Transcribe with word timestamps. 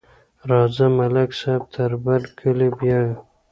راځه، 0.49 0.85
ملک 0.97 1.29
صاحب 1.41 1.63
تر 1.73 1.91
برکلي 2.03 2.69
بیایو. 2.77 3.15